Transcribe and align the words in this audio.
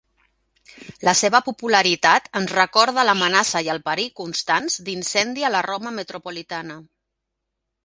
La 1.07 1.11
seva 1.19 1.41
popularitat 1.49 2.29
ens 2.39 2.53
recorda 2.59 3.05
l'amenaça 3.09 3.63
i 3.69 3.71
el 3.75 3.83
perill 3.91 4.11
constants 4.23 4.81
d'incendi 4.89 5.47
a 5.51 5.55
la 5.59 5.65
Roma 5.71 5.95
metropolitana. 6.01 6.83